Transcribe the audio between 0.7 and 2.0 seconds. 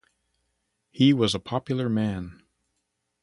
He was a popular